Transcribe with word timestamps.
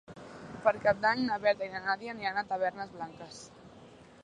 Per 0.63 0.71
Cap 0.85 1.03
d'Any 1.03 1.21
na 1.27 1.37
Berta 1.43 1.67
i 1.67 1.69
na 1.75 1.83
Nàdia 1.85 2.15
aniran 2.17 2.41
a 2.43 2.47
Tavernes 2.53 2.91
Blanques. 2.97 3.41